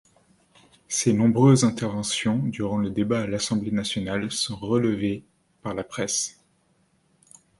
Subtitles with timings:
[0.87, 5.23] Ses nombreuses interventions durant le débat à l'Assemblée nationale sont relevées
[5.61, 6.43] par la presse.